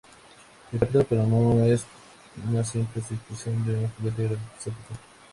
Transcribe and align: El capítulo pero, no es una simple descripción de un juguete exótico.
El 0.73 0.79
capítulo 0.79 1.05
pero, 1.07 1.27
no 1.27 1.63
es 1.63 1.85
una 2.49 2.63
simple 2.63 3.03
descripción 3.07 3.63
de 3.67 3.75
un 3.75 3.87
juguete 3.91 4.33
exótico. 4.55 4.95